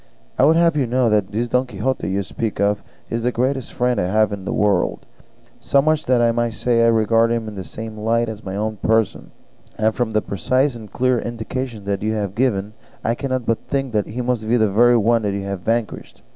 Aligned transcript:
I 0.39 0.45
would 0.45 0.55
have 0.55 0.75
you 0.75 0.87
know 0.87 1.11
that 1.11 1.31
this 1.31 1.47
Don 1.47 1.67
Quixote 1.67 2.09
you 2.09 2.23
speak 2.23 2.59
of 2.59 2.83
is 3.11 3.21
the 3.21 3.31
greatest 3.31 3.71
friend 3.71 4.01
I 4.01 4.05
have 4.05 4.31
in 4.33 4.45
the 4.45 4.51
world; 4.51 5.05
so 5.59 5.79
much 5.79 6.05
so 6.05 6.11
that 6.11 6.27
I 6.27 6.31
may 6.31 6.49
say 6.49 6.83
I 6.83 6.87
regard 6.87 7.31
him 7.31 7.47
in 7.47 7.53
the 7.53 7.63
same 7.63 7.99
light 7.99 8.27
as 8.27 8.43
my 8.43 8.55
own 8.55 8.77
person; 8.77 9.29
and 9.77 9.93
from 9.93 10.09
the 10.13 10.21
precise 10.23 10.73
and 10.73 10.91
clear 10.91 11.19
indications 11.19 11.87
you 12.01 12.13
have 12.13 12.33
given 12.33 12.73
I 13.03 13.13
cannot 13.13 13.45
but 13.45 13.67
think 13.67 13.93
that 13.93 14.07
he 14.07 14.23
must 14.23 14.49
be 14.49 14.57
the 14.57 14.71
very 14.71 14.97
one 14.97 15.23
you 15.23 15.43
have 15.43 15.59
vanquished. 15.59 16.23